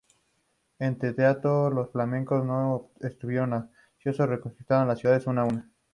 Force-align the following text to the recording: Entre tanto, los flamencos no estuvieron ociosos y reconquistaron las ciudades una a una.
Entre 0.79 1.13
tanto, 1.13 1.69
los 1.69 1.91
flamencos 1.91 2.43
no 2.43 2.89
estuvieron 3.01 3.69
ociosos 3.99 4.25
y 4.25 4.29
reconquistaron 4.31 4.87
las 4.87 4.97
ciudades 4.97 5.27
una 5.27 5.41
a 5.41 5.45
una. 5.45 5.69